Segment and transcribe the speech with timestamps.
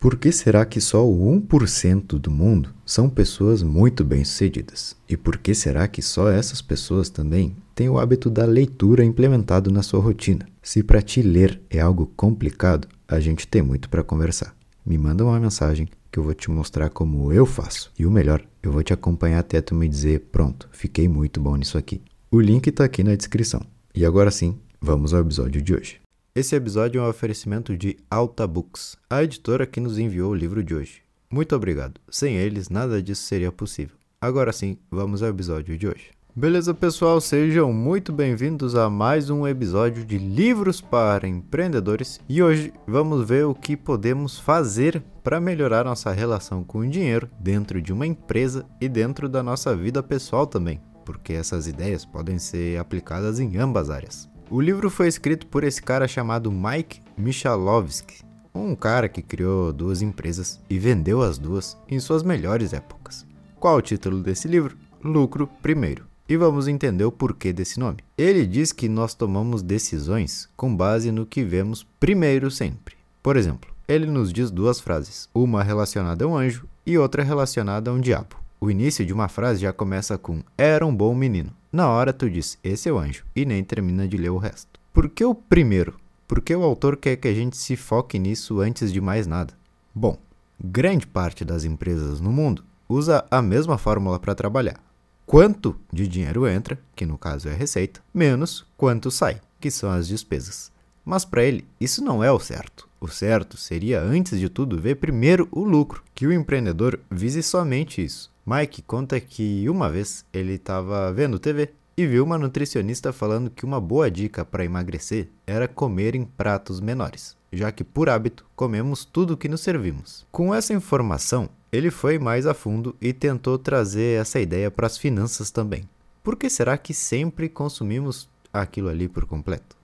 [0.00, 4.96] Por que será que só o 1% do mundo são pessoas muito bem-sucedidas?
[5.06, 9.70] E por que será que só essas pessoas também têm o hábito da leitura implementado
[9.70, 10.46] na sua rotina?
[10.62, 14.56] Se para ti ler é algo complicado, a gente tem muito para conversar.
[14.86, 17.92] Me manda uma mensagem que eu vou te mostrar como eu faço.
[17.98, 21.56] E o melhor, eu vou te acompanhar até tu me dizer: pronto, fiquei muito bom
[21.56, 22.00] nisso aqui.
[22.30, 23.60] O link está aqui na descrição.
[23.94, 25.99] E agora sim, vamos ao episódio de hoje.
[26.32, 30.62] Esse episódio é um oferecimento de Alta Books, a editora que nos enviou o livro
[30.62, 31.02] de hoje.
[31.28, 32.00] Muito obrigado.
[32.08, 33.96] Sem eles, nada disso seria possível.
[34.20, 36.12] Agora sim, vamos ao episódio de hoje.
[36.34, 37.20] Beleza, pessoal?
[37.20, 42.20] Sejam muito bem-vindos a mais um episódio de Livros para Empreendedores.
[42.28, 47.28] E hoje vamos ver o que podemos fazer para melhorar nossa relação com o dinheiro
[47.40, 52.38] dentro de uma empresa e dentro da nossa vida pessoal também, porque essas ideias podem
[52.38, 54.30] ser aplicadas em ambas áreas.
[54.52, 60.02] O livro foi escrito por esse cara chamado Mike Michalovsky, um cara que criou duas
[60.02, 63.24] empresas e vendeu as duas em suas melhores épocas.
[63.60, 64.76] Qual o título desse livro?
[65.04, 66.04] Lucro Primeiro.
[66.28, 67.98] E vamos entender o porquê desse nome.
[68.18, 72.96] Ele diz que nós tomamos decisões com base no que vemos primeiro sempre.
[73.22, 77.88] Por exemplo, ele nos diz duas frases, uma relacionada a um anjo e outra relacionada
[77.88, 78.34] a um diabo.
[78.60, 81.52] O início de uma frase já começa com era um bom menino.
[81.72, 84.80] Na hora tu diz, esse é o anjo, e nem termina de ler o resto.
[84.92, 85.98] Por que o primeiro?
[86.26, 89.54] Porque o autor quer que a gente se foque nisso antes de mais nada.
[89.94, 90.18] Bom,
[90.62, 94.80] grande parte das empresas no mundo usa a mesma fórmula para trabalhar.
[95.24, 100.08] Quanto de dinheiro entra, que no caso é receita, menos quanto sai, que são as
[100.08, 100.72] despesas.
[101.04, 102.88] Mas para ele, isso não é o certo.
[103.00, 108.04] O certo seria, antes de tudo, ver primeiro o lucro, que o empreendedor vise somente
[108.04, 108.29] isso.
[108.46, 113.64] Mike conta que uma vez ele estava vendo TV e viu uma nutricionista falando que
[113.64, 119.04] uma boa dica para emagrecer era comer em pratos menores, já que por hábito comemos
[119.04, 120.26] tudo que nos servimos.
[120.32, 124.96] Com essa informação, ele foi mais a fundo e tentou trazer essa ideia para as
[124.96, 125.88] finanças também.
[126.22, 129.76] Por que será que sempre consumimos aquilo ali por completo?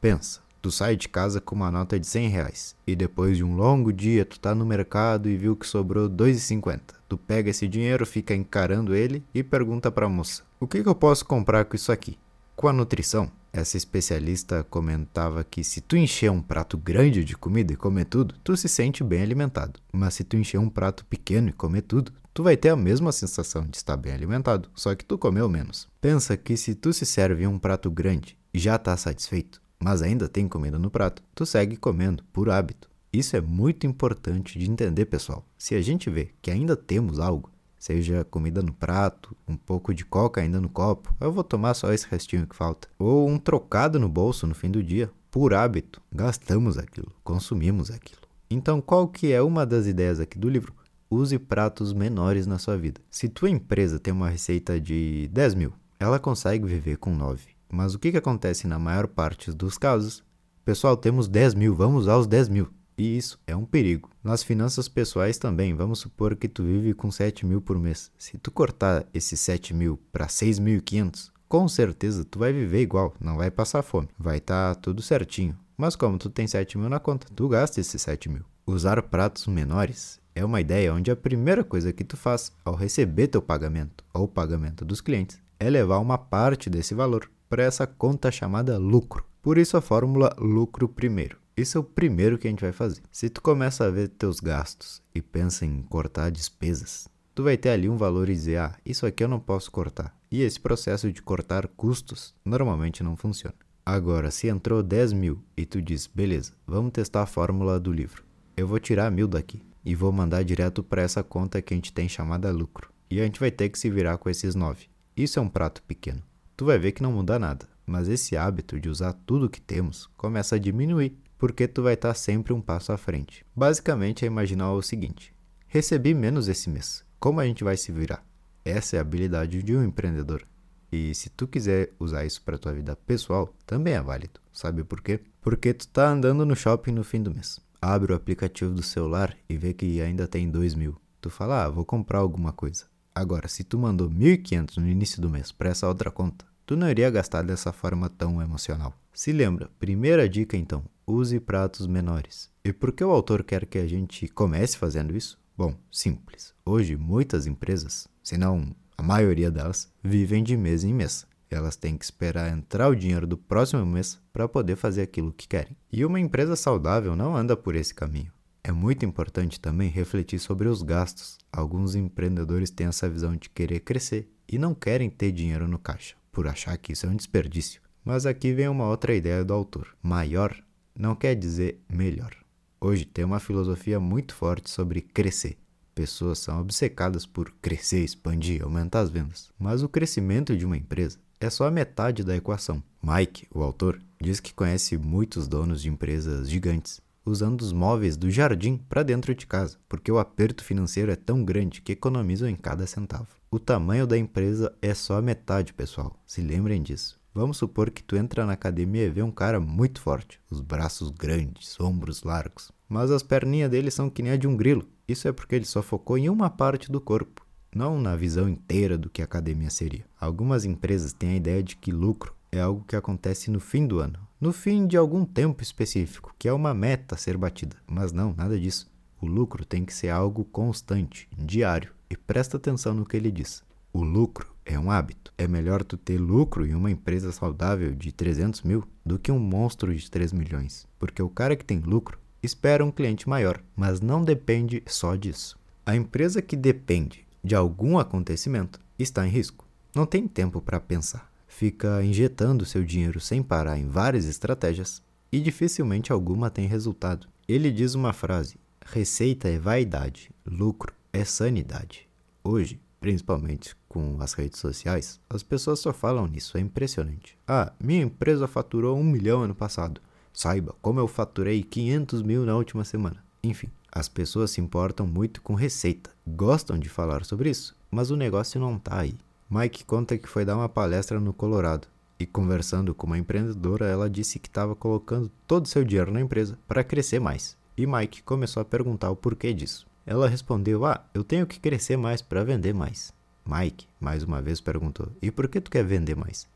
[0.00, 3.54] Pensa, tu sai de casa com uma nota de 100 reais e depois de um
[3.54, 6.80] longo dia tu tá no mercado e viu que sobrou 2,50.
[7.06, 10.88] Tu pega esse dinheiro, fica encarando ele e pergunta para a moça: "O que, que
[10.88, 12.16] eu posso comprar com isso aqui?"
[12.56, 17.74] Com a nutrição, essa especialista comentava que se tu encher um prato grande de comida
[17.74, 19.78] e comer tudo, tu se sente bem alimentado.
[19.92, 23.12] Mas se tu encher um prato pequeno e comer tudo, tu vai ter a mesma
[23.12, 25.86] sensação de estar bem alimentado, só que tu comeu menos.
[26.00, 30.48] Pensa que se tu se serve um prato grande já está satisfeito, mas ainda tem
[30.48, 32.88] comida no prato, tu segue comendo por hábito.
[33.12, 35.44] Isso é muito importante de entender, pessoal.
[35.58, 40.02] Se a gente vê que ainda temos algo, seja comida no prato, um pouco de
[40.02, 44.00] coca ainda no copo, eu vou tomar só esse restinho que falta, ou um trocado
[44.00, 48.22] no bolso no fim do dia, por hábito, gastamos aquilo, consumimos aquilo.
[48.48, 50.72] Então, qual que é uma das ideias aqui do livro?
[51.10, 53.02] Use pratos menores na sua vida.
[53.10, 57.53] Se tua empresa tem uma receita de 10 mil, ela consegue viver com 9.
[57.74, 60.22] Mas o que, que acontece na maior parte dos casos?
[60.64, 62.68] Pessoal, temos 10 mil, vamos usar os 10 mil.
[62.96, 64.08] E isso é um perigo.
[64.22, 68.12] Nas finanças pessoais também, vamos supor que tu vive com 7 mil por mês.
[68.16, 73.38] Se tu cortar esses 7 mil para 6.500, com certeza tu vai viver igual, não
[73.38, 75.58] vai passar fome, vai estar tá tudo certinho.
[75.76, 78.44] Mas como tu tem 7 mil na conta, tu gasta esses 7 mil.
[78.64, 83.26] Usar pratos menores é uma ideia onde a primeira coisa que tu faz ao receber
[83.26, 88.32] teu pagamento ou pagamento dos clientes é levar uma parte desse valor para essa conta
[88.32, 89.24] chamada lucro.
[89.40, 91.38] Por isso a fórmula lucro primeiro.
[91.56, 93.00] Isso é o primeiro que a gente vai fazer.
[93.12, 97.68] Se tu começa a ver teus gastos e pensa em cortar despesas, tu vai ter
[97.68, 100.12] ali um valor e dizer, ah, isso aqui eu não posso cortar.
[100.32, 103.54] E esse processo de cortar custos normalmente não funciona.
[103.86, 108.24] Agora, se entrou 10 mil e tu diz, beleza, vamos testar a fórmula do livro.
[108.56, 111.92] Eu vou tirar mil daqui e vou mandar direto para essa conta que a gente
[111.92, 112.90] tem chamada lucro.
[113.08, 114.88] E a gente vai ter que se virar com esses 9.
[115.16, 116.20] Isso é um prato pequeno.
[116.56, 120.08] Tu vai ver que não muda nada, mas esse hábito de usar tudo que temos
[120.16, 123.44] começa a diminuir porque tu vai estar sempre um passo à frente.
[123.54, 125.34] Basicamente é imaginar o seguinte:
[125.66, 127.04] recebi menos esse mês.
[127.18, 128.24] Como a gente vai se virar?
[128.64, 130.46] Essa é a habilidade de um empreendedor.
[130.92, 134.40] E se tu quiser usar isso para tua vida pessoal, também é válido.
[134.52, 135.20] Sabe por quê?
[135.40, 137.58] Porque tu tá andando no shopping no fim do mês.
[137.82, 140.96] Abre o aplicativo do celular e vê que ainda tem dois mil.
[141.20, 142.84] Tu fala, ah, vou comprar alguma coisa.
[143.14, 146.90] Agora, se tu mandou 1.500 no início do mês para essa outra conta, tu não
[146.90, 148.94] iria gastar dessa forma tão emocional.
[149.12, 152.50] Se lembra, primeira dica então, use pratos menores.
[152.64, 155.38] E por que o autor quer que a gente comece fazendo isso?
[155.56, 156.52] Bom, simples.
[156.64, 161.26] Hoje muitas empresas, se não a maioria delas, vivem de mês em mês.
[161.50, 165.46] Elas têm que esperar entrar o dinheiro do próximo mês para poder fazer aquilo que
[165.46, 165.76] querem.
[165.92, 168.32] E uma empresa saudável não anda por esse caminho.
[168.62, 171.38] É muito importante também refletir sobre os gastos.
[171.52, 176.16] Alguns empreendedores têm essa visão de querer crescer e não querem ter dinheiro no caixa,
[176.34, 177.80] por achar que isso é um desperdício.
[178.04, 180.54] Mas aqui vem uma outra ideia do autor: maior
[180.94, 182.36] não quer dizer melhor.
[182.80, 185.56] Hoje tem uma filosofia muito forte sobre crescer.
[185.94, 189.50] Pessoas são obcecadas por crescer, expandir, aumentar as vendas.
[189.58, 192.82] Mas o crescimento de uma empresa é só a metade da equação.
[193.00, 198.30] Mike, o autor, diz que conhece muitos donos de empresas gigantes usando os móveis do
[198.30, 202.56] jardim para dentro de casa, porque o aperto financeiro é tão grande que economizam em
[202.56, 203.28] cada centavo.
[203.50, 206.20] O tamanho da empresa é só a metade, pessoal.
[206.26, 207.18] Se lembrem disso.
[207.34, 211.10] Vamos supor que tu entra na academia e vê um cara muito forte, os braços
[211.10, 214.86] grandes, ombros largos, mas as perninhas dele são que nem a de um grilo.
[215.08, 217.44] Isso é porque ele só focou em uma parte do corpo,
[217.74, 220.06] não na visão inteira do que a academia seria.
[220.20, 223.98] Algumas empresas têm a ideia de que lucro é algo que acontece no fim do
[223.98, 227.76] ano, no fim de algum tempo específico, que é uma meta a ser batida.
[227.86, 228.88] Mas não, nada disso.
[229.20, 231.92] O lucro tem que ser algo constante, diário.
[232.08, 233.64] E presta atenção no que ele diz.
[233.92, 235.32] O lucro é um hábito.
[235.36, 239.38] É melhor tu ter lucro em uma empresa saudável de 300 mil do que um
[239.38, 240.86] monstro de 3 milhões.
[240.98, 245.58] Porque o cara que tem lucro espera um cliente maior, mas não depende só disso.
[245.84, 249.66] A empresa que depende de algum acontecimento está em risco.
[249.94, 251.33] Não tem tempo para pensar.
[251.56, 257.28] Fica injetando seu dinheiro sem parar em várias estratégias e dificilmente alguma tem resultado.
[257.46, 262.08] Ele diz uma frase: receita é vaidade, lucro é sanidade.
[262.42, 267.38] Hoje, principalmente com as redes sociais, as pessoas só falam nisso, é impressionante.
[267.46, 270.00] Ah, minha empresa faturou um milhão ano passado.
[270.32, 273.24] Saiba como eu faturei 500 mil na última semana.
[273.44, 278.16] Enfim, as pessoas se importam muito com receita, gostam de falar sobre isso, mas o
[278.16, 279.14] negócio não tá aí.
[279.54, 281.86] Mike conta que foi dar uma palestra no Colorado
[282.18, 286.20] e, conversando com uma empreendedora, ela disse que estava colocando todo o seu dinheiro na
[286.20, 287.56] empresa para crescer mais.
[287.78, 289.86] E Mike começou a perguntar o porquê disso.
[290.04, 293.12] Ela respondeu: Ah, eu tenho que crescer mais para vender mais.
[293.46, 296.48] Mike, mais uma vez, perguntou: E por que tu quer vender mais?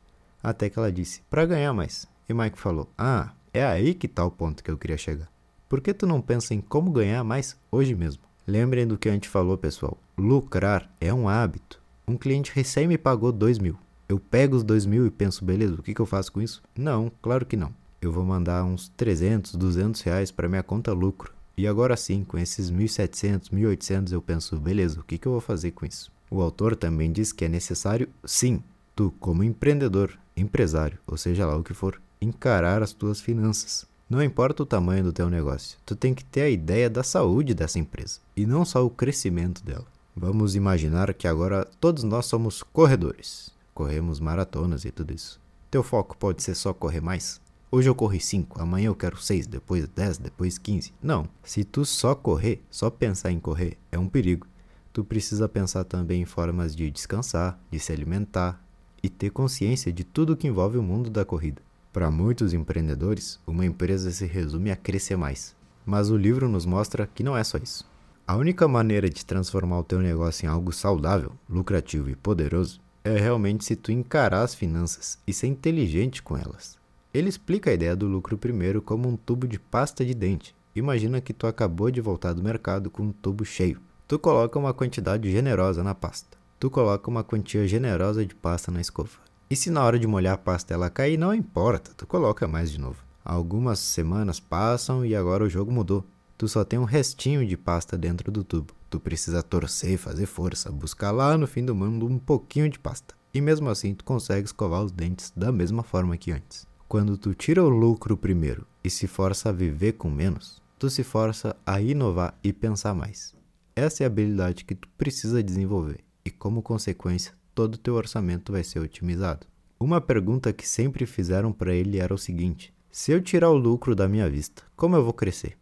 [0.43, 2.05] Até que ela disse: Para ganhar mais.
[2.27, 5.31] E Mike falou: Ah, é aí que tá o ponto que eu queria chegar.
[5.69, 8.23] Por que tu não pensa em como ganhar mais hoje mesmo?
[8.45, 9.97] Lembrem do que a gente falou, pessoal.
[10.17, 11.79] Lucrar é um hábito.
[12.09, 13.77] Um cliente recém me pagou 2 mil.
[14.09, 16.59] Eu pego os 2 mil e penso, beleza, o que, que eu faço com isso?
[16.75, 17.71] Não, claro que não.
[18.01, 22.39] Eu vou mandar uns 300, 200 reais para minha conta lucro e agora sim, com
[22.39, 26.11] esses 1.700, 1.800, eu penso, beleza, o que, que eu vou fazer com isso?
[26.31, 28.63] O autor também diz que é necessário, sim,
[28.95, 33.85] tu, como empreendedor, empresário, ou seja lá o que for, encarar as tuas finanças.
[34.09, 37.53] Não importa o tamanho do teu negócio, tu tem que ter a ideia da saúde
[37.53, 39.85] dessa empresa e não só o crescimento dela.
[40.21, 45.39] Vamos imaginar que agora todos nós somos corredores, corremos maratonas e tudo isso.
[45.71, 47.39] Teu foco pode ser só correr mais?
[47.71, 50.91] Hoje eu corri 5, amanhã eu quero 6, depois 10, depois 15.
[51.01, 51.25] Não.
[51.41, 54.45] Se tu só correr, só pensar em correr, é um perigo.
[54.91, 58.61] Tu precisa pensar também em formas de descansar, de se alimentar
[59.01, 61.61] e ter consciência de tudo que envolve o mundo da corrida.
[61.93, 65.55] Para muitos empreendedores, uma empresa se resume a crescer mais.
[65.85, 67.88] Mas o livro nos mostra que não é só isso.
[68.29, 73.17] A única maneira de transformar o teu negócio em algo saudável, lucrativo e poderoso é
[73.17, 76.77] realmente se tu encarar as finanças e ser inteligente com elas.
[77.11, 80.55] Ele explica a ideia do lucro primeiro como um tubo de pasta de dente.
[80.75, 83.81] Imagina que tu acabou de voltar do mercado com um tubo cheio.
[84.07, 86.37] Tu coloca uma quantidade generosa na pasta.
[86.59, 89.17] Tu coloca uma quantia generosa de pasta na escova.
[89.49, 92.69] E se na hora de molhar a pasta ela cair, não importa, tu coloca mais
[92.69, 93.03] de novo.
[93.25, 96.05] Algumas semanas passam e agora o jogo mudou.
[96.39, 98.73] Tu só tem um restinho de pasta dentro do tubo.
[98.89, 103.13] Tu precisa torcer, fazer força, buscar lá no fim do mundo um pouquinho de pasta.
[103.33, 106.65] E mesmo assim tu consegue escovar os dentes da mesma forma que antes.
[106.87, 111.03] Quando tu tira o lucro primeiro e se força a viver com menos, tu se
[111.03, 113.35] força a inovar e pensar mais.
[113.75, 118.53] Essa é a habilidade que tu precisa desenvolver e, como consequência, todo o teu orçamento
[118.53, 119.45] vai ser otimizado.
[119.77, 123.93] Uma pergunta que sempre fizeram para ele era o seguinte: se eu tirar o lucro
[123.93, 125.59] da minha vista, como eu vou crescer?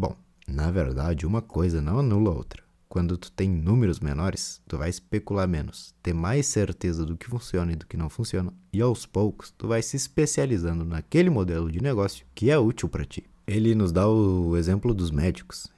[0.00, 0.16] Bom,
[0.48, 2.62] na verdade, uma coisa não anula a outra.
[2.88, 7.72] Quando tu tem números menores, tu vai especular menos, ter mais certeza do que funciona
[7.72, 11.82] e do que não funciona, e aos poucos tu vai se especializando naquele modelo de
[11.82, 13.24] negócio que é útil para ti.
[13.46, 15.68] Ele nos dá o exemplo dos médicos.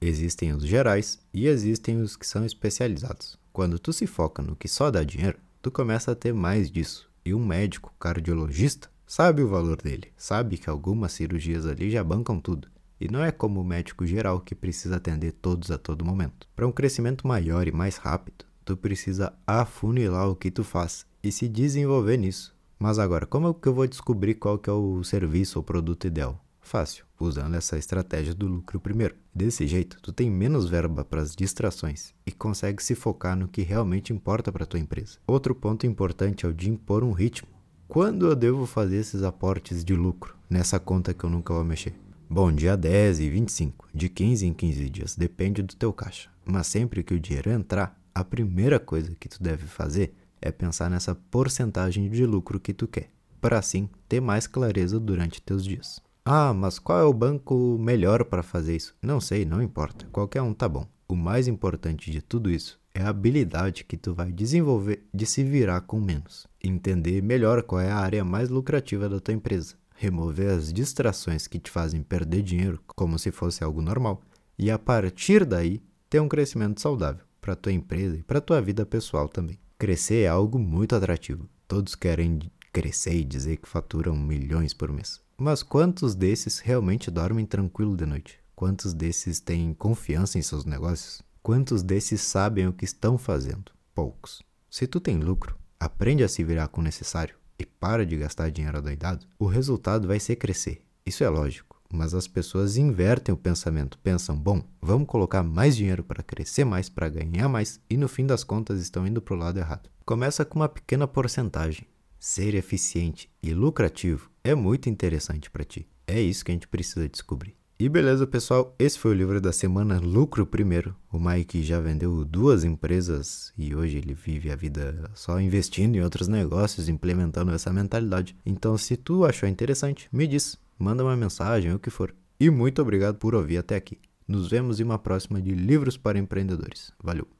[0.00, 3.38] Existem os gerais e existem os que são especializados.
[3.52, 7.08] Quando tu se foca no que só dá dinheiro, tu começa a ter mais disso.
[7.24, 12.40] E um médico cardiologista sabe o valor dele, sabe que algumas cirurgias ali já bancam
[12.40, 12.66] tudo.
[13.00, 16.48] E não é como o médico geral que precisa atender todos a todo momento.
[16.56, 21.30] Para um crescimento maior e mais rápido, tu precisa afunilar o que tu faz e
[21.30, 22.54] se desenvolver nisso.
[22.78, 26.06] Mas agora, como é que eu vou descobrir qual que é o serviço ou produto
[26.06, 26.42] ideal?
[26.60, 27.06] Fácil.
[27.18, 29.14] usando essa estratégia do lucro primeiro.
[29.32, 33.62] Desse jeito, tu tem menos verba para as distrações e consegue se focar no que
[33.62, 35.18] realmente importa para tua empresa.
[35.26, 37.48] Outro ponto importante é o de impor um ritmo.
[37.86, 41.94] Quando eu devo fazer esses aportes de lucro nessa conta que eu nunca vou mexer?
[42.28, 46.28] Bom, dia 10 e 25, de 15 em 15 dias, depende do teu caixa.
[46.44, 50.90] Mas sempre que o dinheiro entrar, a primeira coisa que tu deve fazer é pensar
[50.90, 56.00] nessa porcentagem de lucro que tu quer, para assim ter mais clareza durante teus dias.
[56.24, 58.96] Ah, mas qual é o banco melhor para fazer isso?
[59.00, 60.08] Não sei, não importa.
[60.10, 60.84] Qualquer um tá bom.
[61.08, 65.44] O mais importante de tudo isso é a habilidade que tu vai desenvolver de se
[65.44, 66.44] virar com menos.
[66.62, 69.76] Entender melhor qual é a área mais lucrativa da tua empresa.
[69.96, 74.20] Remover as distrações que te fazem perder dinheiro como se fosse algo normal.
[74.58, 78.84] E a partir daí, ter um crescimento saudável para tua empresa e para tua vida
[78.84, 79.58] pessoal também.
[79.78, 81.48] Crescer é algo muito atrativo.
[81.66, 82.40] Todos querem
[82.72, 85.20] crescer e dizer que faturam milhões por mês.
[85.38, 88.38] Mas quantos desses realmente dormem tranquilo de noite?
[88.54, 91.22] Quantos desses têm confiança em seus negócios?
[91.42, 93.72] Quantos desses sabem o que estão fazendo?
[93.94, 94.42] Poucos.
[94.70, 98.50] Se tu tem lucro, aprende a se virar com o necessário e para de gastar
[98.50, 100.82] dinheiro adoidado, o resultado vai ser crescer.
[101.04, 106.02] Isso é lógico, mas as pessoas invertem o pensamento, pensam, bom, vamos colocar mais dinheiro
[106.02, 109.38] para crescer mais, para ganhar mais, e no fim das contas estão indo para o
[109.38, 109.88] lado errado.
[110.04, 111.86] Começa com uma pequena porcentagem,
[112.18, 115.88] ser eficiente e lucrativo é muito interessante para ti.
[116.06, 117.56] É isso que a gente precisa descobrir.
[117.78, 120.96] E beleza, pessoal, esse foi o livro da semana Lucro Primeiro.
[121.12, 126.00] O Mike já vendeu duas empresas e hoje ele vive a vida só investindo em
[126.00, 128.34] outros negócios, implementando essa mentalidade.
[128.46, 132.14] Então, se tu achou interessante, me diz, manda uma mensagem, o que for.
[132.40, 133.98] E muito obrigado por ouvir até aqui.
[134.26, 136.92] Nos vemos em uma próxima de Livros para Empreendedores.
[136.98, 137.35] Valeu!